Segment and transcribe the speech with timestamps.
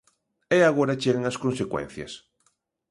[0.57, 2.11] E agora chegan as consecuencias.